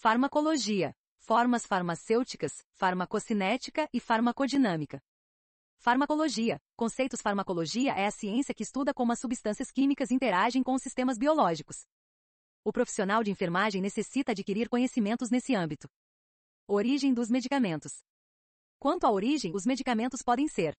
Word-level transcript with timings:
Farmacologia. 0.00 0.94
Formas 1.18 1.66
farmacêuticas, 1.66 2.64
farmacocinética 2.70 3.88
e 3.92 3.98
farmacodinâmica. 3.98 5.00
Farmacologia. 5.76 6.60
Conceitos 6.76 7.20
Farmacologia 7.20 7.94
é 7.94 8.06
a 8.06 8.10
ciência 8.12 8.54
que 8.54 8.62
estuda 8.62 8.94
como 8.94 9.10
as 9.10 9.18
substâncias 9.18 9.72
químicas 9.72 10.12
interagem 10.12 10.62
com 10.62 10.72
os 10.72 10.82
sistemas 10.82 11.18
biológicos. 11.18 11.84
O 12.62 12.72
profissional 12.72 13.24
de 13.24 13.32
enfermagem 13.32 13.82
necessita 13.82 14.30
adquirir 14.30 14.68
conhecimentos 14.68 15.30
nesse 15.30 15.52
âmbito. 15.56 15.88
Origem 16.68 17.12
dos 17.12 17.28
medicamentos. 17.28 18.04
Quanto 18.78 19.04
à 19.04 19.10
origem, 19.10 19.52
os 19.52 19.66
medicamentos 19.66 20.22
podem 20.22 20.46
ser 20.46 20.74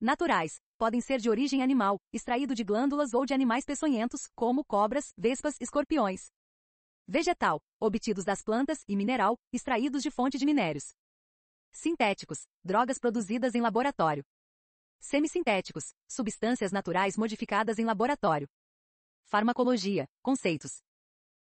naturais, 0.00 0.60
podem 0.78 1.00
ser 1.00 1.18
de 1.18 1.28
origem 1.28 1.64
animal, 1.64 1.98
extraído 2.12 2.54
de 2.54 2.62
glândulas 2.62 3.12
ou 3.12 3.26
de 3.26 3.34
animais 3.34 3.64
peçonhentos, 3.64 4.28
como 4.36 4.64
cobras, 4.64 5.12
vespas, 5.18 5.56
escorpiões. 5.60 6.30
Vegetal, 7.08 7.62
obtidos 7.78 8.24
das 8.24 8.42
plantas, 8.42 8.82
e 8.88 8.96
mineral, 8.96 9.38
extraídos 9.52 10.02
de 10.02 10.10
fonte 10.10 10.36
de 10.36 10.44
minérios. 10.44 10.92
Sintéticos, 11.70 12.48
drogas 12.64 12.98
produzidas 12.98 13.54
em 13.54 13.60
laboratório. 13.60 14.24
Semissintéticos, 14.98 15.94
substâncias 16.08 16.72
naturais 16.72 17.16
modificadas 17.16 17.78
em 17.78 17.84
laboratório. 17.84 18.48
Farmacologia, 19.24 20.08
conceitos. 20.20 20.82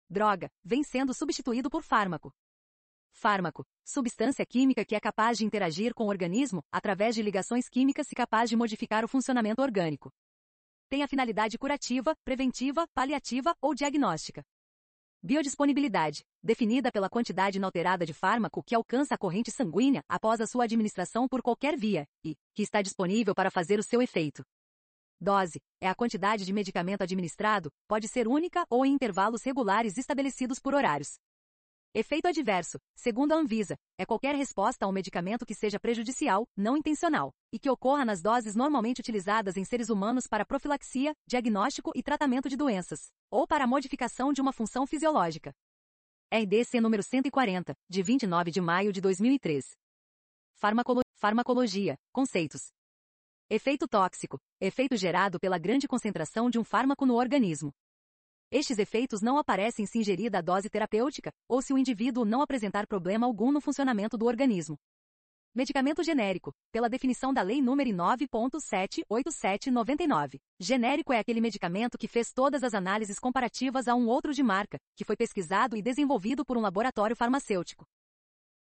Droga, 0.08 0.52
vem 0.64 0.84
sendo 0.84 1.12
substituído 1.12 1.72
por 1.72 1.82
fármaco. 1.82 2.32
Fármaco, 3.10 3.66
substância 3.84 4.46
química 4.46 4.86
que 4.86 4.94
é 4.94 5.00
capaz 5.00 5.40
de 5.40 5.46
interagir 5.46 5.96
com 5.96 6.06
o 6.06 6.10
organismo, 6.10 6.64
através 6.72 7.16
de 7.16 7.24
ligações 7.24 7.68
químicas 7.68 8.12
e 8.12 8.16
capaz 8.16 8.48
de 8.48 8.56
modificar 8.56 9.04
o 9.04 9.08
funcionamento 9.08 9.64
orgânico. 9.64 10.12
Tem 10.88 11.02
a 11.02 11.08
finalidade 11.08 11.58
curativa, 11.58 12.16
preventiva, 12.24 12.88
paliativa 12.94 13.56
ou 13.60 13.74
diagnóstica. 13.74 14.44
Biodisponibilidade, 15.24 16.24
definida 16.44 16.92
pela 16.92 17.10
quantidade 17.10 17.58
inalterada 17.58 18.06
de 18.06 18.14
fármaco 18.14 18.62
que 18.62 18.76
alcança 18.76 19.16
a 19.16 19.18
corrente 19.18 19.50
sanguínea 19.50 20.04
após 20.08 20.40
a 20.40 20.46
sua 20.46 20.66
administração 20.66 21.28
por 21.28 21.42
qualquer 21.42 21.76
via, 21.76 22.08
e 22.24 22.36
que 22.54 22.62
está 22.62 22.84
disponível 22.84 23.34
para 23.34 23.50
fazer 23.50 23.80
o 23.80 23.84
seu 23.84 24.00
efeito. 24.00 24.44
Dose, 25.20 25.60
é 25.82 25.90
a 25.90 25.96
quantidade 25.96 26.46
de 26.46 26.54
medicamento 26.54 27.02
administrado, 27.02 27.72
pode 27.88 28.08
ser 28.08 28.28
única 28.28 28.64
ou 28.70 28.86
em 28.86 28.94
intervalos 28.94 29.42
regulares 29.42 29.98
estabelecidos 29.98 30.60
por 30.60 30.76
horários. 30.76 31.18
Efeito 32.00 32.28
adverso, 32.28 32.78
segundo 32.96 33.32
a 33.32 33.38
Anvisa, 33.38 33.76
é 33.98 34.06
qualquer 34.06 34.36
resposta 34.36 34.86
a 34.86 34.88
um 34.88 34.92
medicamento 34.92 35.44
que 35.44 35.56
seja 35.56 35.80
prejudicial, 35.80 36.48
não 36.56 36.78
intencional, 36.78 37.34
e 37.52 37.58
que 37.58 37.72
ocorra 37.72 38.06
nas 38.06 38.22
doses 38.22 38.56
normalmente 38.56 39.00
utilizadas 39.00 39.58
em 39.58 39.64
seres 39.64 39.90
humanos 39.90 40.28
para 40.28 40.46
profilaxia, 40.46 41.16
diagnóstico 41.28 41.92
e 41.96 42.04
tratamento 42.04 42.50
de 42.50 42.56
doenças, 42.56 43.10
ou 43.32 43.48
para 43.48 43.64
a 43.64 43.68
modificação 43.68 44.32
de 44.32 44.40
uma 44.40 44.54
função 44.54 44.86
fisiológica. 44.86 45.52
RDC 46.32 46.80
número 46.80 47.02
140, 47.02 47.74
de 47.90 48.04
29 48.04 48.52
de 48.52 48.62
maio 48.62 48.94
de 48.94 49.02
2003. 49.02 49.66
Farmacolo 50.54 51.02
farmacologia, 51.16 51.98
conceitos. 52.14 52.68
Efeito 53.50 53.88
tóxico, 53.88 54.38
efeito 54.62 54.96
gerado 54.96 55.40
pela 55.40 55.58
grande 55.58 55.88
concentração 55.88 56.48
de 56.48 56.60
um 56.60 56.64
fármaco 56.64 57.08
no 57.08 57.16
organismo, 57.16 57.74
estes 58.50 58.80
efeitos 58.80 59.22
não 59.22 59.38
aparecem 59.38 59.86
se 59.86 60.00
ingerida 60.00 60.38
a 60.38 60.42
dose 60.42 60.70
terapêutica, 60.70 61.32
ou 61.48 61.62
se 61.62 61.74
o 61.74 61.78
indivíduo 61.78 62.24
não 62.24 62.42
apresentar 62.42 62.88
problema 62.88 63.28
algum 63.28 63.52
no 63.52 63.60
funcionamento 63.60 64.18
do 64.18 64.26
organismo. 64.26 64.78
Medicamento 65.54 66.04
genérico, 66.04 66.54
pela 66.72 66.88
definição 66.88 67.34
da 67.34 67.42
Lei 67.42 67.60
nº 67.60 67.94
9.78799. 69.10 70.40
Genérico 70.60 71.12
é 71.12 71.20
aquele 71.20 71.42
medicamento 71.42 71.98
que 71.98 72.08
fez 72.08 72.32
todas 72.32 72.64
as 72.64 72.74
análises 72.74 73.18
comparativas 73.20 73.88
a 73.88 73.96
um 73.96 74.08
outro 74.08 74.34
de 74.34 74.44
marca, 74.44 74.78
que 74.96 75.04
foi 75.04 75.18
pesquisado 75.18 75.76
e 75.76 75.82
desenvolvido 75.82 76.46
por 76.46 76.58
um 76.58 76.62
laboratório 76.62 77.16
farmacêutico. 77.16 77.86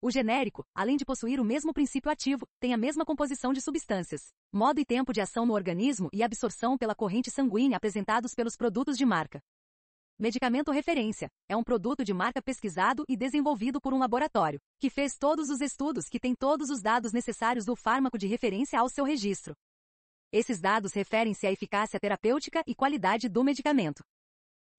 O 0.02 0.12
genérico, 0.12 0.64
além 0.76 0.98
de 0.98 1.06
possuir 1.06 1.40
o 1.40 1.46
mesmo 1.46 1.74
princípio 1.74 2.12
ativo, 2.12 2.48
tem 2.60 2.74
a 2.74 2.78
mesma 2.78 3.06
composição 3.06 3.54
de 3.54 3.62
substâncias, 3.62 4.32
modo 4.52 4.80
e 4.80 4.86
tempo 4.86 5.14
de 5.14 5.22
ação 5.22 5.46
no 5.46 5.54
organismo 5.54 6.10
e 6.12 6.24
absorção 6.24 6.78
pela 6.78 6.96
corrente 6.96 7.32
sanguínea 7.32 7.78
apresentados 7.78 8.34
pelos 8.36 8.56
produtos 8.56 8.98
de 8.98 9.06
marca. 9.06 9.40
Medicamento 10.20 10.72
referência 10.72 11.30
é 11.48 11.56
um 11.56 11.64
produto 11.64 12.04
de 12.04 12.12
marca 12.12 12.42
pesquisado 12.42 13.06
e 13.08 13.16
desenvolvido 13.16 13.80
por 13.80 13.94
um 13.94 14.00
laboratório, 14.00 14.60
que 14.80 14.90
fez 14.90 15.16
todos 15.16 15.48
os 15.52 15.62
estudos 15.62 16.10
que 16.10 16.20
tem 16.20 16.34
todos 16.34 16.72
os 16.72 16.82
dados 16.82 17.14
necessários 17.14 17.66
do 17.66 17.76
fármaco 17.76 18.18
de 18.18 18.26
referência 18.26 18.80
ao 18.80 18.90
seu 18.90 19.06
registro. 19.06 19.54
Esses 20.32 20.60
dados 20.60 20.92
referem-se 20.94 21.46
à 21.46 21.52
eficácia 21.52 22.00
terapêutica 22.00 22.64
e 22.66 22.74
qualidade 22.74 23.30
do 23.30 23.44
medicamento. 23.44 24.04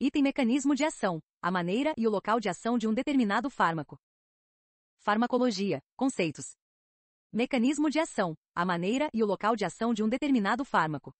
Item 0.01 0.25
mecanismo 0.25 0.75
de 0.75 0.85
ação, 0.85 1.21
a 1.41 1.53
maneira 1.53 1.95
e 1.97 2.05
o 2.05 2.11
local 2.11 2.41
de 2.41 2.49
ação 2.49 2.77
de 2.77 2.89
um 2.89 2.93
determinado 2.93 3.49
fármaco. 3.49 3.97
Farmacologia, 4.99 5.81
conceitos. 5.97 6.57
Mecanismo 7.33 7.89
de 7.89 8.01
ação, 8.01 8.35
a 8.57 8.65
maneira 8.65 9.09
e 9.15 9.23
o 9.23 9.27
local 9.27 9.55
de 9.55 9.65
ação 9.65 9.95
de 9.95 10.03
um 10.03 10.09
determinado 10.09 10.65
fármaco. 10.65 11.15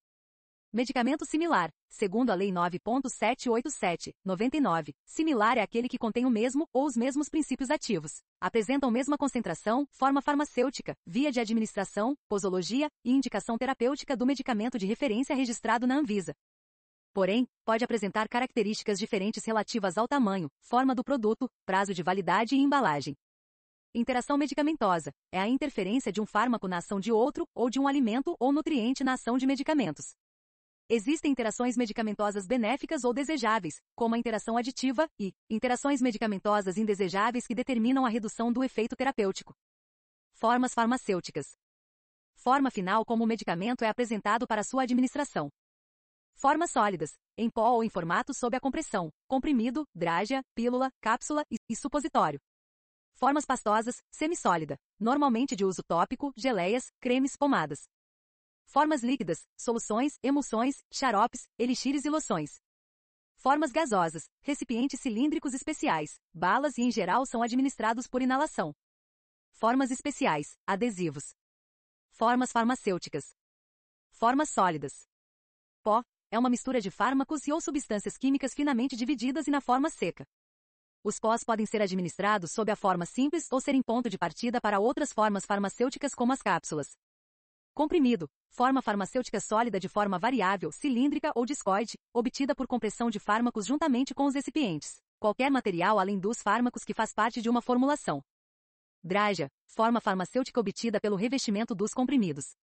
Medicamento 0.71 1.25
similar, 1.25 1.71
segundo 1.89 2.29
a 2.29 2.35
Lei 2.35 2.51
9.787, 2.51 4.13
99, 4.23 4.93
similar 5.03 5.57
é 5.57 5.63
aquele 5.63 5.89
que 5.89 5.97
contém 5.97 6.27
o 6.27 6.29
mesmo 6.29 6.69
ou 6.71 6.85
os 6.85 6.95
mesmos 6.95 7.27
princípios 7.27 7.71
ativos, 7.71 8.21
apresentam 8.39 8.91
mesma 8.91 9.17
concentração, 9.17 9.87
forma 9.89 10.21
farmacêutica, 10.21 10.95
via 11.07 11.31
de 11.31 11.39
administração, 11.39 12.15
posologia 12.27 12.87
e 13.03 13.11
indicação 13.11 13.57
terapêutica 13.57 14.15
do 14.15 14.27
medicamento 14.27 14.77
de 14.77 14.85
referência 14.85 15.35
registrado 15.35 15.87
na 15.87 15.97
Anvisa. 15.97 16.35
Porém, 17.15 17.47
pode 17.65 17.83
apresentar 17.83 18.29
características 18.29 18.99
diferentes 18.99 19.43
relativas 19.45 19.97
ao 19.97 20.07
tamanho, 20.07 20.51
forma 20.61 20.93
do 20.93 21.03
produto, 21.03 21.49
prazo 21.65 21.95
de 21.95 22.03
validade 22.03 22.55
e 22.55 22.59
embalagem. 22.59 23.15
Interação 23.95 24.37
medicamentosa 24.37 25.11
é 25.31 25.39
a 25.39 25.47
interferência 25.47 26.11
de 26.11 26.21
um 26.21 26.27
fármaco 26.27 26.67
na 26.67 26.77
ação 26.77 26.99
de 26.99 27.11
outro 27.11 27.47
ou 27.55 27.71
de 27.71 27.79
um 27.79 27.87
alimento 27.87 28.35
ou 28.39 28.53
nutriente 28.53 29.03
na 29.03 29.13
ação 29.13 29.35
de 29.35 29.47
medicamentos. 29.47 30.13
Existem 30.91 31.31
interações 31.31 31.77
medicamentosas 31.77 32.47
benéficas 32.47 33.03
ou 33.03 33.13
desejáveis, 33.13 33.79
como 33.95 34.15
a 34.15 34.17
interação 34.17 34.57
aditiva, 34.57 35.07
e 35.19 35.31
interações 35.47 36.01
medicamentosas 36.01 36.79
indesejáveis 36.79 37.45
que 37.45 37.53
determinam 37.53 38.07
a 38.07 38.09
redução 38.09 38.51
do 38.51 38.63
efeito 38.63 38.95
terapêutico. 38.95 39.53
Formas 40.33 40.73
farmacêuticas. 40.73 41.55
Forma 42.33 42.71
final 42.71 43.05
como 43.05 43.23
o 43.23 43.27
medicamento 43.27 43.83
é 43.83 43.87
apresentado 43.87 44.47
para 44.47 44.63
sua 44.63 44.81
administração. 44.81 45.49
Formas 46.33 46.71
sólidas, 46.71 47.11
em 47.37 47.51
pó 47.51 47.69
ou 47.69 47.83
em 47.83 47.89
formato 47.89 48.33
sob 48.33 48.57
a 48.57 48.59
compressão, 48.59 49.11
comprimido, 49.27 49.85
drágia, 49.93 50.41
pílula, 50.55 50.89
cápsula 51.01 51.43
e, 51.51 51.57
e 51.69 51.75
supositório. 51.75 52.39
Formas 53.13 53.45
pastosas, 53.45 54.01
semissólida, 54.09 54.75
normalmente 54.99 55.55
de 55.55 55.63
uso 55.63 55.83
tópico, 55.87 56.33
geleias, 56.35 56.89
cremes, 56.99 57.35
pomadas. 57.37 57.87
Formas 58.69 59.01
líquidas, 59.01 59.47
soluções, 59.57 60.19
emulsões, 60.21 60.83
xaropes, 60.93 61.49
elixires 61.57 62.05
e 62.05 62.09
loções. 62.11 62.61
Formas 63.35 63.71
gasosas, 63.71 64.29
recipientes 64.41 64.99
cilíndricos 64.99 65.55
especiais, 65.55 66.21
balas 66.31 66.77
e 66.77 66.83
em 66.83 66.91
geral 66.91 67.25
são 67.25 67.41
administrados 67.41 68.05
por 68.05 68.21
inalação. 68.21 68.71
Formas 69.49 69.89
especiais, 69.89 70.55
adesivos. 70.67 71.33
Formas 72.11 72.51
farmacêuticas. 72.51 73.35
Formas 74.11 74.51
sólidas. 74.51 75.07
Pó, 75.81 76.03
é 76.29 76.37
uma 76.37 76.47
mistura 76.47 76.79
de 76.79 76.91
fármacos 76.91 77.47
e 77.47 77.51
ou 77.51 77.59
substâncias 77.59 78.17
químicas 78.17 78.53
finamente 78.53 78.95
divididas 78.95 79.47
e 79.47 79.51
na 79.51 79.61
forma 79.61 79.89
seca. 79.89 80.27
Os 81.03 81.19
pós 81.19 81.43
podem 81.43 81.65
ser 81.65 81.81
administrados 81.81 82.51
sob 82.51 82.71
a 82.71 82.75
forma 82.75 83.07
simples 83.07 83.51
ou 83.51 83.59
serem 83.59 83.81
ponto 83.81 84.11
de 84.11 84.17
partida 84.19 84.61
para 84.61 84.79
outras 84.79 85.11
formas 85.11 85.43
farmacêuticas 85.43 86.13
como 86.13 86.33
as 86.33 86.43
cápsulas. 86.43 86.95
Comprimido. 87.73 88.29
Forma 88.49 88.81
farmacêutica 88.81 89.39
sólida 89.39 89.79
de 89.79 89.87
forma 89.87 90.17
variável, 90.19 90.71
cilíndrica 90.71 91.31
ou 91.35 91.45
discoide, 91.45 91.97
obtida 92.13 92.55
por 92.55 92.67
compressão 92.67 93.09
de 93.09 93.19
fármacos 93.19 93.65
juntamente 93.65 94.13
com 94.13 94.25
os 94.25 94.33
recipientes. 94.33 94.97
Qualquer 95.19 95.49
material 95.51 95.99
além 95.99 96.19
dos 96.19 96.41
fármacos 96.41 96.83
que 96.83 96.93
faz 96.93 97.13
parte 97.13 97.41
de 97.41 97.49
uma 97.49 97.61
formulação. 97.61 98.21
Drágia. 99.03 99.49
Forma 99.67 100.01
farmacêutica 100.01 100.59
obtida 100.59 100.99
pelo 100.99 101.15
revestimento 101.15 101.73
dos 101.73 101.93
comprimidos. 101.93 102.55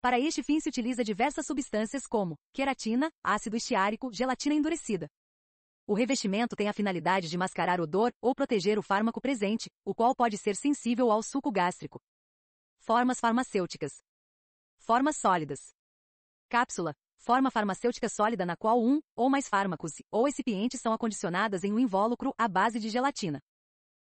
Para 0.00 0.18
este 0.18 0.42
fim 0.42 0.58
se 0.58 0.68
utiliza 0.68 1.04
diversas 1.04 1.46
substâncias 1.46 2.06
como 2.06 2.36
queratina, 2.52 3.12
ácido 3.22 3.56
estiárico, 3.56 4.10
gelatina 4.12 4.54
endurecida. 4.54 5.08
O 5.86 5.94
revestimento 5.94 6.56
tem 6.56 6.68
a 6.68 6.72
finalidade 6.72 7.28
de 7.28 7.36
mascarar 7.36 7.80
odor 7.80 8.12
ou 8.20 8.34
proteger 8.34 8.78
o 8.78 8.82
fármaco 8.82 9.20
presente, 9.20 9.70
o 9.84 9.94
qual 9.94 10.14
pode 10.14 10.38
ser 10.38 10.56
sensível 10.56 11.10
ao 11.10 11.22
suco 11.22 11.52
gástrico. 11.52 12.00
Formas 12.78 13.20
farmacêuticas. 13.20 13.92
Formas 14.90 15.18
sólidas. 15.18 15.60
Cápsula. 16.48 16.96
Forma 17.16 17.48
farmacêutica 17.48 18.08
sólida 18.08 18.44
na 18.44 18.56
qual 18.56 18.82
um 18.82 19.00
ou 19.14 19.30
mais 19.30 19.48
fármacos 19.48 19.92
ou 20.10 20.24
recipientes 20.24 20.80
são 20.80 20.92
acondicionadas 20.92 21.62
em 21.62 21.72
um 21.72 21.78
invólucro 21.78 22.34
à 22.36 22.48
base 22.48 22.80
de 22.80 22.88
gelatina. 22.88 23.38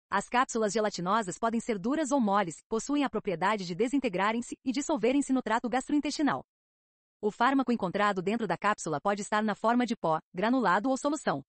As 0.10 0.28
cápsulas 0.28 0.74
gelatinosas 0.74 1.40
podem 1.40 1.62
ser 1.62 1.80
duras 1.80 2.12
ou 2.12 2.20
moles, 2.20 2.58
possuem 2.68 3.06
a 3.06 3.10
propriedade 3.10 3.66
de 3.66 3.74
desintegrarem-se 3.74 4.58
e 4.62 4.74
dissolverem-se 4.74 5.32
no 5.32 5.42
trato 5.42 5.70
gastrointestinal. 5.70 6.44
O 7.22 7.32
fármaco 7.32 7.72
encontrado 7.72 8.22
dentro 8.22 8.46
da 8.46 8.58
cápsula 8.58 9.00
pode 9.00 9.22
estar 9.22 9.42
na 9.42 9.56
forma 9.56 9.86
de 9.86 9.96
pó, 9.96 10.20
granulado 10.34 10.90
ou 10.90 10.98
solução. 10.98 11.42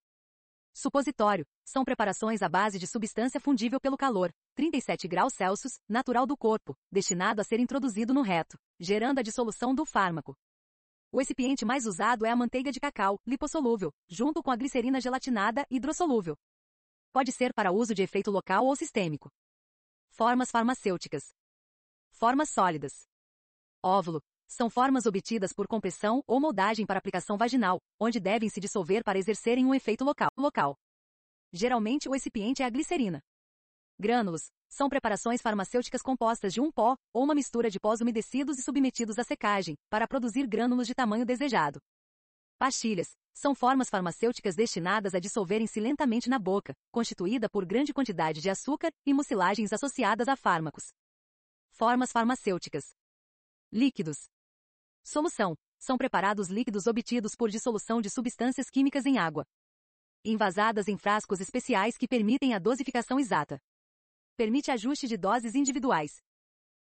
Supositório. 0.74 1.46
São 1.64 1.84
preparações 1.84 2.42
à 2.42 2.48
base 2.48 2.80
de 2.80 2.86
substância 2.88 3.40
fundível 3.40 3.80
pelo 3.80 3.96
calor, 3.96 4.34
37 4.56 5.06
graus 5.06 5.32
Celsius, 5.32 5.78
natural 5.88 6.26
do 6.26 6.36
corpo, 6.36 6.76
destinado 6.90 7.40
a 7.40 7.44
ser 7.44 7.60
introduzido 7.60 8.12
no 8.12 8.22
reto, 8.22 8.58
gerando 8.78 9.20
a 9.20 9.22
dissolução 9.22 9.72
do 9.72 9.86
fármaco. 9.86 10.36
O 11.12 11.20
excipiente 11.20 11.64
mais 11.64 11.86
usado 11.86 12.26
é 12.26 12.30
a 12.30 12.36
manteiga 12.36 12.72
de 12.72 12.80
cacau, 12.80 13.20
lipossolúvel, 13.24 13.92
junto 14.08 14.42
com 14.42 14.50
a 14.50 14.56
glicerina 14.56 15.00
gelatinada, 15.00 15.64
hidrossolúvel. 15.70 16.36
Pode 17.12 17.30
ser 17.30 17.54
para 17.54 17.70
uso 17.70 17.94
de 17.94 18.02
efeito 18.02 18.32
local 18.32 18.66
ou 18.66 18.74
sistêmico. 18.74 19.30
Formas 20.10 20.50
farmacêuticas. 20.50 21.32
Formas 22.10 22.50
sólidas. 22.50 23.06
Óvulo. 23.80 24.20
São 24.46 24.70
formas 24.70 25.06
obtidas 25.06 25.52
por 25.52 25.66
compressão 25.66 26.22
ou 26.26 26.40
moldagem 26.40 26.86
para 26.86 26.98
aplicação 26.98 27.36
vaginal, 27.36 27.80
onde 27.98 28.20
devem 28.20 28.48
se 28.48 28.60
dissolver 28.60 29.02
para 29.02 29.18
exercerem 29.18 29.64
um 29.64 29.74
efeito 29.74 30.04
local. 30.04 30.30
local. 30.36 30.76
Geralmente 31.52 32.08
o 32.08 32.14
excipiente 32.14 32.62
é 32.62 32.66
a 32.66 32.70
glicerina. 32.70 33.20
Grânulos. 33.98 34.50
São 34.68 34.88
preparações 34.88 35.40
farmacêuticas 35.40 36.02
compostas 36.02 36.52
de 36.52 36.60
um 36.60 36.70
pó 36.70 36.96
ou 37.12 37.22
uma 37.22 37.34
mistura 37.34 37.70
de 37.70 37.78
pós 37.78 38.00
umedecidos 38.00 38.58
e 38.58 38.62
submetidos 38.62 39.18
à 39.18 39.24
secagem, 39.24 39.76
para 39.88 40.08
produzir 40.08 40.48
grânulos 40.48 40.86
de 40.86 40.94
tamanho 40.94 41.24
desejado. 41.24 41.80
Pastilhas. 42.58 43.16
São 43.32 43.54
formas 43.54 43.88
farmacêuticas 43.88 44.54
destinadas 44.54 45.14
a 45.14 45.18
dissolverem-se 45.18 45.80
lentamente 45.80 46.28
na 46.28 46.38
boca, 46.38 46.72
constituída 46.92 47.48
por 47.48 47.64
grande 47.64 47.92
quantidade 47.92 48.40
de 48.40 48.48
açúcar 48.48 48.90
e 49.04 49.12
mucilagens 49.12 49.72
associadas 49.72 50.28
a 50.28 50.36
fármacos. 50.36 50.92
Formas 51.70 52.12
farmacêuticas. 52.12 52.94
Líquidos. 53.72 54.28
Solução. 55.04 55.54
São 55.78 55.98
preparados 55.98 56.48
líquidos 56.48 56.86
obtidos 56.86 57.34
por 57.36 57.50
dissolução 57.50 58.00
de 58.00 58.08
substâncias 58.08 58.70
químicas 58.70 59.04
em 59.04 59.18
água. 59.18 59.44
Envasadas 60.24 60.88
em 60.88 60.96
frascos 60.96 61.40
especiais 61.40 61.98
que 61.98 62.08
permitem 62.08 62.54
a 62.54 62.58
dosificação 62.58 63.20
exata. 63.20 63.60
Permite 64.34 64.70
ajuste 64.70 65.06
de 65.06 65.18
doses 65.18 65.54
individuais. 65.54 66.22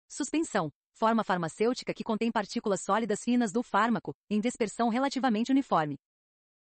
Suspensão. 0.07 0.71
Forma 0.94 1.25
farmacêutica 1.25 1.94
que 1.94 2.06
contém 2.06 2.31
partículas 2.31 2.81
sólidas 2.81 3.21
finas 3.21 3.51
do 3.51 3.62
fármaco, 3.62 4.15
em 4.29 4.39
dispersão 4.39 4.88
relativamente 4.88 5.51
uniforme. 5.51 5.97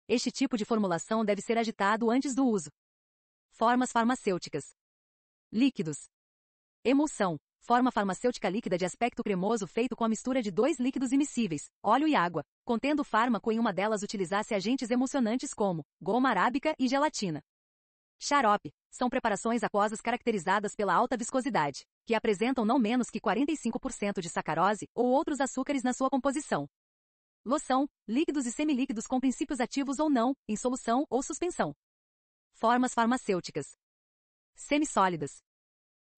Este 0.05 0.29
tipo 0.29 0.57
de 0.57 0.65
formulação 0.65 1.23
deve 1.23 1.41
ser 1.41 1.57
agitado 1.57 2.09
antes 2.09 2.35
do 2.35 2.45
uso. 2.45 2.69
Formas 3.51 3.93
farmacêuticas. 3.93 4.75
Líquidos. 5.49 6.09
Emulsão. 6.83 7.37
Forma 7.59 7.91
farmacêutica 7.91 8.49
líquida 8.49 8.77
de 8.77 8.85
aspecto 8.85 9.23
cremoso 9.23 9.67
feito 9.67 9.95
com 9.95 10.03
a 10.03 10.09
mistura 10.09 10.41
de 10.41 10.51
dois 10.51 10.79
líquidos 10.79 11.11
imissíveis, 11.11 11.69
óleo 11.83 12.07
e 12.07 12.15
água, 12.15 12.43
contendo 12.63 13.03
fármaco 13.03 13.51
em 13.51 13.59
uma 13.59 13.73
delas 13.73 14.03
utilizasse 14.03 14.53
agentes 14.53 14.89
emulsionantes 14.89 15.53
como 15.53 15.83
goma 16.01 16.29
arábica 16.29 16.73
e 16.79 16.87
gelatina. 16.87 17.41
Xarope. 18.19 18.73
São 18.89 19.09
preparações 19.09 19.63
aquosas 19.63 20.01
caracterizadas 20.01 20.75
pela 20.75 20.93
alta 20.93 21.15
viscosidade, 21.15 21.85
que 22.05 22.15
apresentam 22.15 22.65
não 22.65 22.79
menos 22.79 23.09
que 23.09 23.19
45% 23.19 24.21
de 24.21 24.29
sacarose 24.29 24.87
ou 24.95 25.05
outros 25.07 25.39
açúcares 25.39 25.83
na 25.83 25.93
sua 25.93 26.09
composição. 26.09 26.67
Loção, 27.45 27.87
líquidos 28.07 28.45
e 28.45 28.51
semilíquidos 28.51 29.05
com 29.05 29.19
princípios 29.19 29.59
ativos 29.59 29.99
ou 29.99 30.09
não, 30.09 30.33
em 30.47 30.57
solução 30.57 31.05
ou 31.09 31.21
suspensão. 31.21 31.73
Formas 32.53 32.93
farmacêuticas. 32.93 33.77
Semissólidas. 34.55 35.43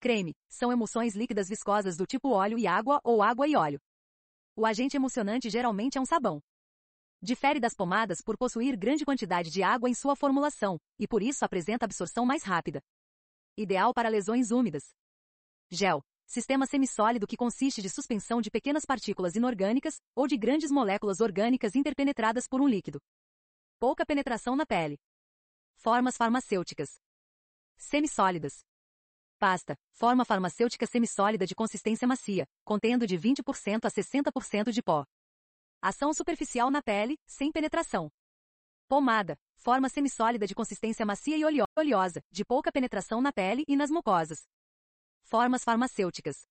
Creme, 0.00 0.34
são 0.48 0.72
emulsões 0.72 1.14
líquidas 1.14 1.46
viscosas 1.46 1.94
do 1.94 2.06
tipo 2.06 2.30
óleo 2.30 2.58
e 2.58 2.66
água 2.66 3.00
ou 3.04 3.22
água 3.22 3.46
e 3.46 3.54
óleo. 3.54 3.78
O 4.56 4.64
agente 4.64 4.96
emulsionante 4.96 5.50
geralmente 5.50 5.98
é 5.98 6.00
um 6.00 6.06
sabão. 6.06 6.40
Difere 7.22 7.60
das 7.60 7.74
pomadas 7.74 8.22
por 8.22 8.38
possuir 8.38 8.78
grande 8.78 9.04
quantidade 9.04 9.50
de 9.50 9.62
água 9.62 9.90
em 9.90 9.94
sua 9.94 10.16
formulação, 10.16 10.78
e 10.98 11.06
por 11.06 11.22
isso 11.22 11.44
apresenta 11.44 11.84
absorção 11.84 12.24
mais 12.24 12.42
rápida. 12.42 12.80
Ideal 13.58 13.92
para 13.92 14.08
lesões 14.08 14.50
úmidas. 14.50 14.84
Gel. 15.70 16.02
Sistema 16.26 16.64
semissólido 16.64 17.26
que 17.26 17.36
consiste 17.36 17.82
de 17.82 17.90
suspensão 17.90 18.40
de 18.40 18.50
pequenas 18.50 18.86
partículas 18.86 19.34
inorgânicas 19.34 20.00
ou 20.14 20.26
de 20.26 20.36
grandes 20.38 20.70
moléculas 20.70 21.20
orgânicas 21.20 21.74
interpenetradas 21.74 22.46
por 22.48 22.60
um 22.60 22.68
líquido. 22.68 23.00
Pouca 23.78 24.06
penetração 24.06 24.56
na 24.56 24.64
pele. 24.64 24.96
Formas 25.74 26.16
farmacêuticas. 26.16 27.00
Semissólidas. 27.76 28.64
Pasta. 29.40 29.74
Forma 29.90 30.22
farmacêutica 30.22 30.86
semissólida 30.86 31.46
de 31.46 31.54
consistência 31.54 32.06
macia, 32.06 32.46
contendo 32.62 33.06
de 33.06 33.16
20% 33.16 33.86
a 33.86 33.90
60% 33.90 34.70
de 34.70 34.82
pó. 34.82 35.06
Ação 35.80 36.12
superficial 36.12 36.70
na 36.70 36.82
pele, 36.82 37.16
sem 37.26 37.50
penetração. 37.50 38.10
Pomada. 38.86 39.38
Forma 39.56 39.88
semissólida 39.88 40.46
de 40.46 40.54
consistência 40.54 41.06
macia 41.06 41.38
e 41.38 41.64
oleosa, 41.74 42.20
de 42.30 42.44
pouca 42.44 42.70
penetração 42.70 43.22
na 43.22 43.32
pele 43.32 43.64
e 43.66 43.76
nas 43.76 43.90
mucosas. 43.90 44.46
Formas 45.22 45.64
farmacêuticas. 45.64 46.46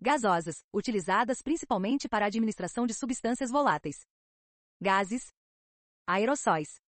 Gasosas, 0.00 0.64
utilizadas 0.74 1.40
principalmente 1.40 2.08
para 2.08 2.24
a 2.24 2.28
administração 2.28 2.84
de 2.84 2.94
substâncias 2.94 3.48
voláteis. 3.48 4.00
Gases. 4.80 5.32
Aerossóis. 6.04 6.80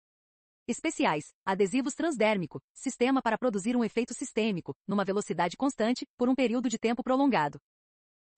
Especiais. 0.70 1.34
Adesivos 1.44 1.94
transdérmico. 1.96 2.62
Sistema 2.72 3.20
para 3.20 3.36
produzir 3.36 3.76
um 3.76 3.82
efeito 3.82 4.14
sistêmico, 4.14 4.72
numa 4.86 5.04
velocidade 5.04 5.56
constante, 5.56 6.06
por 6.16 6.28
um 6.28 6.34
período 6.36 6.68
de 6.68 6.78
tempo 6.78 7.02
prolongado. 7.02 7.58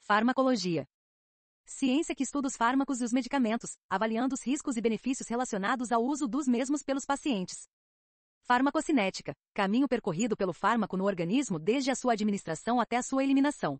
Farmacologia. 0.00 0.87
Ciência 1.67 2.14
que 2.14 2.23
estuda 2.23 2.49
os 2.49 2.56
fármacos 2.56 3.02
e 3.02 3.05
os 3.05 3.12
medicamentos, 3.12 3.76
avaliando 3.87 4.34
os 4.34 4.43
riscos 4.43 4.79
e 4.79 4.81
benefícios 4.81 5.29
relacionados 5.29 5.93
ao 5.93 6.02
uso 6.02 6.26
dos 6.26 6.49
mesmos 6.49 6.82
pelos 6.82 7.05
pacientes. 7.05 7.69
Farmacocinética. 8.40 9.34
Caminho 9.52 9.87
percorrido 9.87 10.34
pelo 10.34 10.55
fármaco 10.55 10.96
no 10.96 11.05
organismo 11.05 11.58
desde 11.58 11.90
a 11.90 11.94
sua 11.94 12.14
administração 12.14 12.81
até 12.81 12.96
a 12.96 13.02
sua 13.02 13.23
eliminação. 13.23 13.79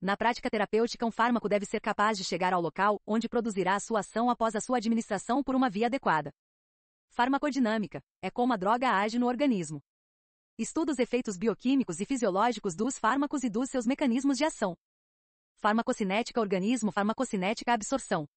Na 0.00 0.16
prática 0.16 0.48
terapêutica, 0.48 1.04
um 1.04 1.10
fármaco 1.10 1.46
deve 1.46 1.66
ser 1.66 1.80
capaz 1.82 2.16
de 2.16 2.24
chegar 2.24 2.54
ao 2.54 2.60
local 2.62 2.98
onde 3.06 3.28
produzirá 3.28 3.74
a 3.74 3.80
sua 3.80 4.00
ação 4.00 4.30
após 4.30 4.56
a 4.56 4.62
sua 4.62 4.78
administração 4.78 5.42
por 5.42 5.54
uma 5.54 5.68
via 5.68 5.88
adequada. 5.88 6.32
Farmacodinâmica 7.16 8.04
é 8.20 8.30
como 8.30 8.52
a 8.52 8.58
droga 8.58 8.90
age 8.90 9.18
no 9.18 9.26
organismo. 9.26 9.82
Estuda 10.58 10.92
os 10.92 10.98
efeitos 10.98 11.38
bioquímicos 11.38 11.98
e 11.98 12.04
fisiológicos 12.04 12.74
dos 12.76 12.98
fármacos 12.98 13.42
e 13.42 13.48
dos 13.48 13.70
seus 13.70 13.86
mecanismos 13.86 14.36
de 14.36 14.44
ação. 14.44 14.76
Farmacocinética 15.54 16.38
organismo 16.38 16.92
farmacocinética 16.92 17.72
absorção. 17.72 18.28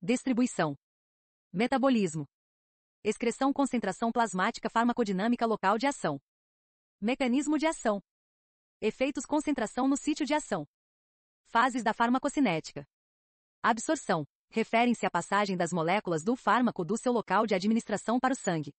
Distribuição. 0.00 0.76
Metabolismo. 1.52 2.24
Excreção 3.02 3.52
concentração 3.52 4.12
plasmática 4.12 4.70
farmacodinâmica 4.70 5.44
local 5.44 5.76
de 5.76 5.88
ação. 5.88 6.20
Mecanismo 7.00 7.58
de 7.58 7.66
ação. 7.66 8.00
Efeitos 8.80 9.26
concentração 9.26 9.88
no 9.88 9.96
sítio 9.96 10.24
de 10.24 10.34
ação. 10.34 10.64
Fases 11.46 11.82
da 11.82 11.92
farmacocinética. 11.92 12.86
Absorção 13.60 14.24
referem-se 14.54 15.04
à 15.04 15.10
passagem 15.10 15.56
das 15.56 15.72
moléculas 15.72 16.22
do 16.22 16.36
fármaco 16.36 16.84
do 16.84 16.96
seu 16.96 17.12
local 17.12 17.44
de 17.44 17.56
administração 17.56 18.20
para 18.20 18.32
o 18.32 18.36
sangue. 18.36 18.72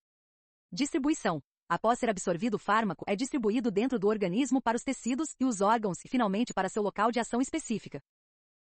Distribuição. 0.72 1.42
Após 1.68 2.00
ser 2.00 2.10
absorvido 2.10 2.54
o 2.54 2.60
fármaco, 2.60 3.04
é 3.06 3.16
distribuído 3.16 3.70
dentro 3.70 4.00
do 4.00 4.08
organismo 4.08 4.62
para 4.62 4.78
os 4.78 4.84
tecidos 4.84 5.36
e 5.38 5.44
os 5.44 5.60
órgãos 5.60 5.98
e 6.06 6.08
finalmente 6.08 6.54
para 6.54 6.70
seu 6.70 6.82
local 6.82 7.12
de 7.12 7.20
ação 7.20 7.42
específica. 7.42 8.00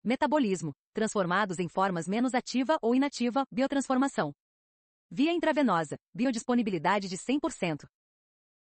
Metabolismo. 0.05 0.73
Transformados 0.93 1.59
em 1.59 1.69
formas 1.69 2.07
menos 2.07 2.35
ativa 2.35 2.79
ou 2.81 2.95
inativa, 2.95 3.45
biotransformação. 3.51 4.33
Via 5.11 5.33
intravenosa. 5.33 5.97
Biodisponibilidade 6.15 7.09
de 7.09 7.17
100%. 7.17 7.85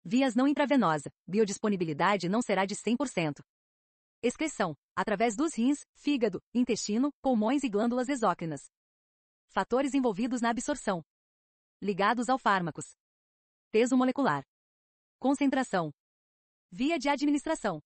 Vias 0.03 0.33
não 0.33 0.47
intravenosa. 0.47 1.11
Biodisponibilidade 1.27 2.27
não 2.27 2.41
será 2.41 2.65
de 2.65 2.75
100%. 2.75 3.41
Excreção, 4.23 4.75
através 4.95 5.35
dos 5.35 5.55
rins, 5.55 5.83
fígado, 5.95 6.39
intestino, 6.53 7.11
pulmões 7.23 7.63
e 7.63 7.69
glândulas 7.69 8.07
exócrinas. 8.07 8.69
Fatores 9.47 9.95
envolvidos 9.95 10.41
na 10.41 10.51
absorção. 10.51 11.03
Ligados 11.81 12.29
ao 12.29 12.37
fármacos. 12.37 12.95
Peso 13.71 13.97
molecular. 13.97 14.43
Concentração. 15.17 15.91
Via 16.71 16.99
de 16.99 17.09
administração. 17.09 17.81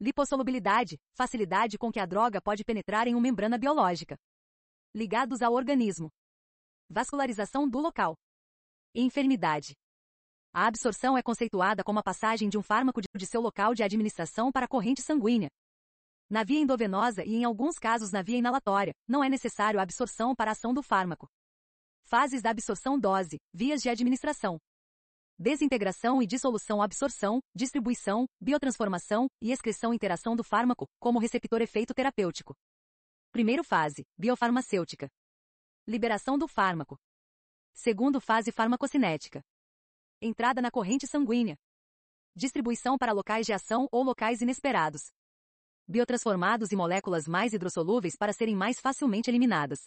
Lipossolubilidade, 0.00 0.98
facilidade 1.14 1.78
com 1.78 1.92
que 1.92 2.00
a 2.00 2.06
droga 2.06 2.42
pode 2.42 2.64
penetrar 2.64 3.06
em 3.06 3.14
uma 3.14 3.22
membrana 3.22 3.56
biológica. 3.56 4.16
Ligados 4.92 5.42
ao 5.42 5.52
organismo. 5.52 6.10
Vascularização 6.90 7.68
do 7.68 7.78
local. 7.78 8.16
Enfermidade. 8.92 9.74
A 10.54 10.66
absorção 10.66 11.16
é 11.16 11.22
conceituada 11.22 11.82
como 11.82 11.98
a 11.98 12.02
passagem 12.02 12.50
de 12.50 12.58
um 12.58 12.62
fármaco 12.62 13.00
de 13.00 13.26
seu 13.26 13.40
local 13.40 13.74
de 13.74 13.82
administração 13.82 14.52
para 14.52 14.66
a 14.66 14.68
corrente 14.68 15.00
sanguínea. 15.00 15.48
Na 16.28 16.44
via 16.44 16.60
endovenosa 16.60 17.24
e 17.24 17.34
em 17.34 17.44
alguns 17.44 17.78
casos 17.78 18.12
na 18.12 18.20
via 18.20 18.36
inalatória, 18.36 18.92
não 19.08 19.24
é 19.24 19.30
necessário 19.30 19.80
a 19.80 19.82
absorção 19.82 20.34
para 20.34 20.50
a 20.50 20.52
ação 20.52 20.74
do 20.74 20.82
fármaco. 20.82 21.26
Fases 22.04 22.42
da 22.42 22.50
absorção 22.50 22.98
dose, 22.98 23.38
vias 23.54 23.80
de 23.80 23.88
administração. 23.88 24.58
Desintegração 25.38 26.22
e 26.22 26.26
dissolução 26.26 26.82
absorção, 26.82 27.40
distribuição, 27.54 28.26
biotransformação 28.38 29.28
e 29.40 29.52
excreção 29.52 29.94
interação 29.94 30.36
do 30.36 30.44
fármaco, 30.44 30.86
como 31.00 31.18
receptor 31.18 31.62
efeito 31.62 31.94
terapêutico. 31.94 32.54
Primeiro 33.32 33.64
fase, 33.64 34.04
biofarmacêutica. 34.18 35.08
Liberação 35.86 36.36
do 36.36 36.46
fármaco. 36.46 36.98
Segundo 37.72 38.20
fase 38.20 38.52
farmacocinética. 38.52 39.40
Entrada 40.24 40.62
na 40.62 40.70
corrente 40.70 41.04
sanguínea. 41.04 41.56
Distribuição 42.36 42.96
para 42.96 43.10
locais 43.10 43.44
de 43.44 43.52
ação 43.52 43.88
ou 43.90 44.04
locais 44.04 44.40
inesperados. 44.40 45.10
Biotransformados 45.88 46.70
e 46.70 46.76
moléculas 46.76 47.26
mais 47.26 47.52
hidrossolúveis 47.52 48.14
para 48.16 48.32
serem 48.32 48.54
mais 48.54 48.78
facilmente 48.78 49.28
eliminadas. 49.28 49.80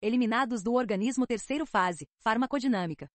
Eliminados 0.00 0.62
do 0.62 0.74
organismo 0.74 1.26
terceiro 1.26 1.66
fase, 1.66 2.06
farmacodinâmica. 2.20 3.08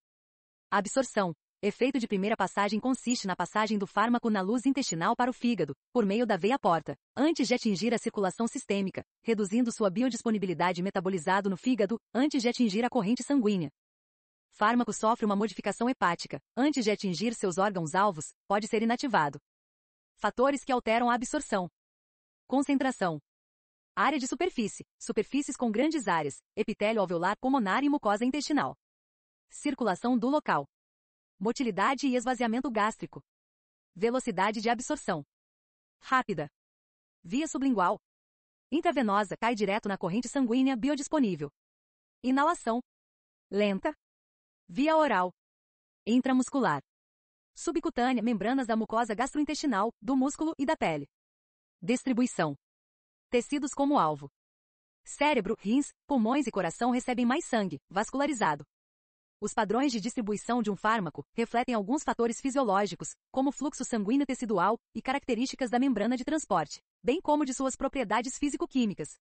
Absorção. 0.69 1.33
Efeito 1.61 1.97
de 1.97 2.09
primeira 2.09 2.35
passagem 2.35 2.77
consiste 2.77 3.25
na 3.25 3.37
passagem 3.37 3.77
do 3.77 3.87
fármaco 3.87 4.29
na 4.29 4.41
luz 4.41 4.65
intestinal 4.65 5.15
para 5.15 5.31
o 5.31 5.33
fígado, 5.33 5.73
por 5.93 6.05
meio 6.05 6.27
da 6.27 6.35
veia 6.35 6.59
porta, 6.59 6.97
antes 7.15 7.47
de 7.47 7.53
atingir 7.53 7.93
a 7.93 7.97
circulação 7.97 8.49
sistêmica, 8.49 9.01
reduzindo 9.23 9.71
sua 9.71 9.89
biodisponibilidade 9.89 10.83
metabolizado 10.83 11.49
no 11.49 11.55
fígado, 11.55 11.97
antes 12.13 12.41
de 12.41 12.49
atingir 12.49 12.83
a 12.83 12.89
corrente 12.89 13.23
sanguínea. 13.23 13.71
Fármaco 14.53 14.93
sofre 14.93 15.25
uma 15.25 15.35
modificação 15.35 15.89
hepática, 15.89 16.39
antes 16.55 16.83
de 16.83 16.91
atingir 16.91 17.33
seus 17.33 17.57
órgãos-alvos, 17.57 18.35
pode 18.47 18.67
ser 18.67 18.83
inativado. 18.83 19.39
Fatores 20.15 20.63
que 20.63 20.71
alteram 20.71 21.09
a 21.09 21.15
absorção. 21.15 21.67
Concentração. 22.45 23.19
Área 23.95 24.19
de 24.19 24.27
superfície, 24.27 24.85
superfícies 24.99 25.57
com 25.57 25.71
grandes 25.71 26.07
áreas, 26.07 26.39
epitélio 26.55 27.01
alveolar 27.01 27.35
pulmonar 27.39 27.83
e 27.83 27.89
mucosa 27.89 28.25
intestinal. 28.25 28.77
Circulação 29.49 30.15
do 30.15 30.29
local. 30.29 30.67
Motilidade 31.39 32.07
e 32.07 32.15
esvaziamento 32.15 32.69
gástrico. 32.69 33.23
Velocidade 33.95 34.61
de 34.61 34.69
absorção. 34.69 35.25
Rápida. 35.99 36.47
Via 37.23 37.47
sublingual. 37.47 37.99
Intravenosa 38.71 39.35
cai 39.35 39.55
direto 39.55 39.89
na 39.89 39.97
corrente 39.97 40.27
sanguínea 40.27 40.75
biodisponível. 40.75 41.51
Inalação. 42.21 42.81
Lenta. 43.49 43.95
Via 44.67 44.95
oral. 44.95 45.31
Intramuscular. 46.07 46.81
Subcutânea, 47.53 48.23
membranas 48.23 48.65
da 48.65 48.75
mucosa 48.75 49.13
gastrointestinal, 49.13 49.91
do 50.01 50.15
músculo 50.15 50.53
e 50.57 50.65
da 50.65 50.75
pele. 50.75 51.05
Distribuição. 51.81 52.55
Tecidos 53.29 53.73
como 53.73 53.99
alvo. 53.99 54.29
Cérebro, 55.03 55.55
rins, 55.59 55.91
pulmões 56.07 56.47
e 56.47 56.51
coração 56.51 56.91
recebem 56.91 57.25
mais 57.25 57.45
sangue, 57.45 57.77
vascularizado. 57.89 58.63
Os 59.39 59.53
padrões 59.53 59.91
de 59.91 59.99
distribuição 59.99 60.63
de 60.63 60.71
um 60.71 60.75
fármaco 60.77 61.25
refletem 61.33 61.75
alguns 61.75 62.01
fatores 62.01 62.39
fisiológicos, 62.39 63.09
como 63.29 63.51
fluxo 63.51 63.83
sanguíneo 63.83 64.25
tecidual 64.25 64.79
e 64.95 65.01
características 65.01 65.69
da 65.69 65.77
membrana 65.77 66.15
de 66.15 66.23
transporte, 66.23 66.81
bem 67.03 67.19
como 67.19 67.43
de 67.43 67.53
suas 67.53 67.75
propriedades 67.75 68.37
físico-químicas. 68.37 69.19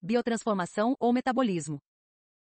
Biotransformação 0.00 0.96
ou 0.98 1.12
metabolismo. 1.12 1.78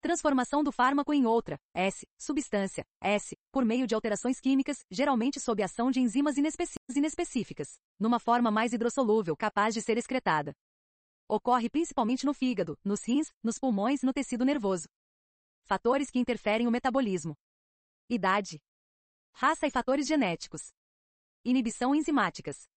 Transformação 0.01 0.63
do 0.63 0.71
fármaco 0.71 1.13
em 1.13 1.25
outra, 1.25 1.59
S, 1.73 2.07
substância, 2.17 2.85
S, 3.01 3.37
por 3.51 3.65
meio 3.65 3.85
de 3.85 3.93
alterações 3.93 4.39
químicas, 4.39 4.85
geralmente 4.89 5.41
sob 5.41 5.61
ação 5.61 5.91
de 5.91 5.99
enzimas 5.99 6.37
inespecíficas, 6.37 7.77
numa 7.99 8.17
forma 8.17 8.49
mais 8.49 8.71
hidrossolúvel 8.71 9.35
capaz 9.35 9.73
de 9.73 9.81
ser 9.81 9.97
excretada. 9.97 10.53
Ocorre 11.27 11.69
principalmente 11.69 12.25
no 12.25 12.33
fígado, 12.33 12.77
nos 12.81 13.05
rins, 13.05 13.33
nos 13.43 13.59
pulmões 13.59 14.01
e 14.01 14.05
no 14.05 14.13
tecido 14.13 14.45
nervoso. 14.45 14.87
Fatores 15.65 16.09
que 16.09 16.17
interferem 16.17 16.65
o 16.65 16.71
metabolismo. 16.71 17.35
Idade. 18.09 18.57
Raça 19.33 19.67
e 19.67 19.69
fatores 19.69 20.07
genéticos. 20.07 20.71
Inibição 21.43 21.93
enzimáticas. 21.93 22.69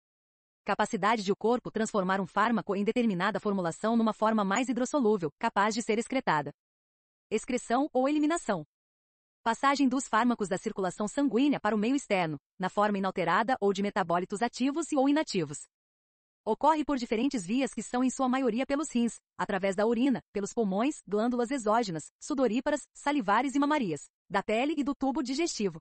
Capacidade 0.64 1.22
de 1.22 1.30
o 1.30 1.36
corpo 1.36 1.70
transformar 1.70 2.20
um 2.20 2.26
fármaco 2.26 2.74
em 2.74 2.82
determinada 2.82 3.38
formulação 3.38 3.96
numa 3.96 4.12
forma 4.12 4.44
mais 4.44 4.68
hidrossolúvel, 4.68 5.32
capaz 5.38 5.72
de 5.72 5.82
ser 5.82 5.98
excretada. 5.98 6.52
Excreção 7.34 7.88
ou 7.94 8.06
eliminação. 8.06 8.62
Passagem 9.42 9.88
dos 9.88 10.06
fármacos 10.06 10.50
da 10.50 10.58
circulação 10.58 11.08
sanguínea 11.08 11.58
para 11.58 11.74
o 11.74 11.78
meio 11.78 11.96
externo, 11.96 12.36
na 12.58 12.68
forma 12.68 12.98
inalterada 12.98 13.56
ou 13.58 13.72
de 13.72 13.82
metabólitos 13.82 14.42
ativos 14.42 14.92
e 14.92 14.96
ou 14.98 15.08
inativos. 15.08 15.66
Ocorre 16.44 16.84
por 16.84 16.98
diferentes 16.98 17.46
vias 17.46 17.72
que 17.72 17.82
são 17.82 18.04
em 18.04 18.10
sua 18.10 18.28
maioria 18.28 18.66
pelos 18.66 18.90
rins, 18.90 19.18
através 19.38 19.74
da 19.74 19.86
urina, 19.86 20.20
pelos 20.30 20.52
pulmões, 20.52 21.00
glândulas 21.08 21.50
exógenas, 21.50 22.12
sudoríparas, 22.20 22.82
salivares 22.92 23.54
e 23.54 23.58
mamarias, 23.58 24.10
da 24.28 24.42
pele 24.42 24.74
e 24.76 24.84
do 24.84 24.94
tubo 24.94 25.22
digestivo. 25.22 25.80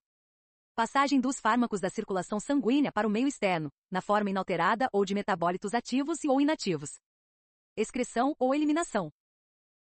Passagem 0.74 1.20
dos 1.20 1.38
fármacos 1.38 1.82
da 1.82 1.90
circulação 1.90 2.40
sanguínea 2.40 2.94
para 2.94 3.06
o 3.06 3.12
meio 3.12 3.28
externo, 3.28 3.70
na 3.92 4.02
forma 4.02 4.30
inalterada 4.30 4.88
ou 4.94 5.04
de 5.04 5.14
metabólitos 5.14 5.74
ativos 5.74 6.24
e 6.24 6.30
ou 6.30 6.40
inativos. 6.40 6.92
Excreção 7.76 8.34
ou 8.40 8.56
eliminação. 8.56 9.12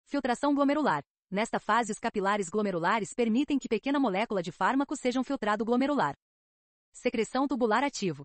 Filtração 0.05 0.55
glomerular. 0.55 1.03
Nesta 1.31 1.59
fase 1.59 1.91
os 1.91 1.99
capilares 1.99 2.49
glomerulares 2.49 3.13
permitem 3.13 3.59
que 3.59 3.69
pequena 3.69 3.99
molécula 3.99 4.43
de 4.43 4.53
fármaco 4.53 4.97
seja 4.97 5.19
um 5.19 5.25
filtrado 5.25 5.65
glomerular. 5.65 6.15
Secreção 6.93 7.49
tubular 7.49 7.83
ativo. 7.83 8.25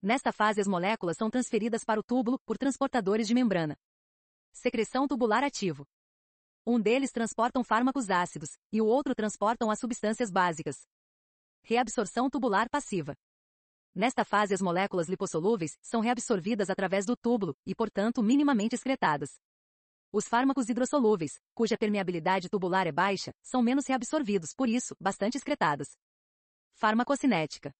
Nesta 0.00 0.32
fase 0.32 0.60
as 0.60 0.66
moléculas 0.66 1.16
são 1.16 1.30
transferidas 1.30 1.84
para 1.84 2.00
o 2.00 2.02
túbulo 2.02 2.38
por 2.46 2.56
transportadores 2.56 3.28
de 3.28 3.34
membrana. 3.34 3.76
Secreção 4.52 5.06
tubular 5.06 5.44
ativo. 5.44 5.86
Um 6.66 6.80
deles 6.80 7.12
transportam 7.12 7.62
fármacos 7.62 8.08
ácidos, 8.08 8.58
e 8.72 8.80
o 8.80 8.86
outro 8.86 9.14
transportam 9.14 9.70
as 9.70 9.78
substâncias 9.78 10.30
básicas. 10.30 10.86
Reabsorção 11.62 12.30
tubular 12.30 12.70
passiva. 12.70 13.14
Nesta 13.94 14.24
fase 14.24 14.54
as 14.54 14.62
moléculas 14.62 15.08
lipossolúveis 15.08 15.78
são 15.82 16.00
reabsorvidas 16.00 16.70
através 16.70 17.04
do 17.04 17.16
túbulo 17.16 17.54
e, 17.66 17.74
portanto, 17.74 18.22
minimamente 18.22 18.74
excretadas. 18.74 19.38
Os 20.16 20.28
fármacos 20.28 20.68
hidrossolúveis, 20.68 21.40
cuja 21.52 21.76
permeabilidade 21.76 22.48
tubular 22.48 22.86
é 22.86 22.92
baixa, 22.92 23.32
são 23.42 23.60
menos 23.60 23.84
reabsorvidos, 23.84 24.54
por 24.54 24.68
isso, 24.68 24.94
bastante 25.00 25.36
excretados. 25.36 25.88
Farmacocinética 26.74 27.72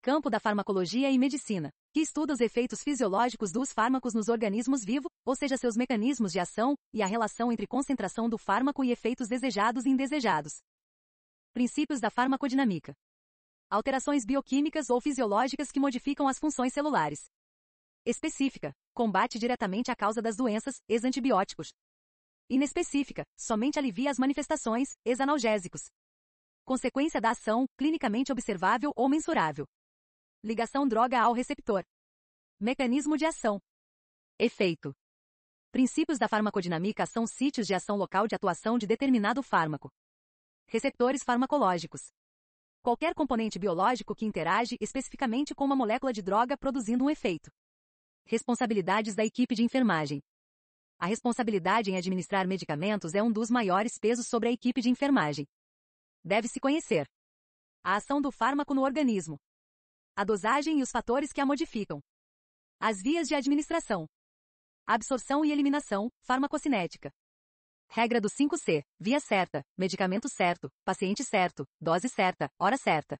campo 0.00 0.30
da 0.30 0.38
farmacologia 0.38 1.10
e 1.10 1.18
medicina, 1.18 1.72
que 1.92 1.98
estuda 1.98 2.32
os 2.32 2.40
efeitos 2.40 2.80
fisiológicos 2.80 3.50
dos 3.50 3.72
fármacos 3.72 4.14
nos 4.14 4.28
organismos 4.28 4.84
vivos, 4.84 5.10
ou 5.24 5.34
seja, 5.34 5.56
seus 5.56 5.76
mecanismos 5.76 6.30
de 6.30 6.38
ação 6.38 6.76
e 6.94 7.02
a 7.02 7.06
relação 7.06 7.50
entre 7.50 7.66
concentração 7.66 8.28
do 8.28 8.38
fármaco 8.38 8.84
e 8.84 8.92
efeitos 8.92 9.26
desejados 9.26 9.84
e 9.84 9.88
indesejados. 9.88 10.62
Princípios 11.52 11.98
da 11.98 12.08
farmacodinâmica. 12.08 12.94
Alterações 13.68 14.24
bioquímicas 14.24 14.88
ou 14.88 15.00
fisiológicas 15.00 15.72
que 15.72 15.80
modificam 15.80 16.28
as 16.28 16.38
funções 16.38 16.72
celulares. 16.72 17.28
Específica. 18.08 18.72
Combate 18.94 19.36
diretamente 19.36 19.90
a 19.90 19.96
causa 19.96 20.22
das 20.22 20.36
doenças, 20.36 20.80
ex-antibióticos. 20.88 21.72
Inespecífica. 22.48 23.24
Somente 23.36 23.80
alivia 23.80 24.12
as 24.12 24.16
manifestações, 24.16 24.94
ex-analgésicos. 25.04 25.90
Consequência 26.64 27.20
da 27.20 27.30
ação, 27.30 27.66
clinicamente 27.76 28.30
observável 28.30 28.92
ou 28.94 29.08
mensurável. 29.08 29.66
Ligação 30.40 30.86
droga 30.86 31.20
ao 31.20 31.32
receptor. 31.32 31.82
Mecanismo 32.60 33.16
de 33.16 33.26
ação. 33.26 33.58
Efeito. 34.38 34.94
Princípios 35.72 36.16
da 36.16 36.28
farmacodinâmica 36.28 37.06
são 37.06 37.26
sítios 37.26 37.66
de 37.66 37.74
ação 37.74 37.96
local 37.96 38.28
de 38.28 38.36
atuação 38.36 38.78
de 38.78 38.86
determinado 38.86 39.42
fármaco. 39.42 39.90
Receptores 40.68 41.24
farmacológicos. 41.24 42.12
Qualquer 42.84 43.14
componente 43.14 43.58
biológico 43.58 44.14
que 44.14 44.24
interage 44.24 44.76
especificamente 44.80 45.56
com 45.56 45.64
uma 45.64 45.74
molécula 45.74 46.12
de 46.12 46.22
droga 46.22 46.56
produzindo 46.56 47.04
um 47.04 47.10
efeito. 47.10 47.50
Responsabilidades 48.28 49.14
da 49.14 49.24
equipe 49.24 49.54
de 49.54 49.62
enfermagem. 49.62 50.20
A 50.98 51.06
responsabilidade 51.06 51.92
em 51.92 51.96
administrar 51.96 52.44
medicamentos 52.44 53.14
é 53.14 53.22
um 53.22 53.30
dos 53.30 53.48
maiores 53.50 53.98
pesos 53.98 54.26
sobre 54.26 54.48
a 54.48 54.52
equipe 54.52 54.80
de 54.80 54.90
enfermagem. 54.90 55.46
Deve-se 56.24 56.58
conhecer 56.58 57.06
a 57.84 57.94
ação 57.94 58.20
do 58.20 58.32
fármaco 58.32 58.74
no 58.74 58.82
organismo, 58.82 59.38
a 60.16 60.24
dosagem 60.24 60.80
e 60.80 60.82
os 60.82 60.90
fatores 60.90 61.32
que 61.32 61.40
a 61.40 61.46
modificam. 61.46 62.00
As 62.80 63.00
vias 63.00 63.28
de 63.28 63.36
administração. 63.36 64.06
Absorção 64.84 65.44
e 65.44 65.52
eliminação, 65.52 66.10
farmacocinética. 66.20 67.12
Regra 67.88 68.20
do 68.20 68.28
5C. 68.28 68.82
Via 68.98 69.20
certa, 69.20 69.62
medicamento 69.78 70.28
certo, 70.28 70.68
paciente 70.84 71.22
certo, 71.22 71.64
dose 71.80 72.08
certa, 72.08 72.50
hora 72.58 72.76
certa. 72.76 73.16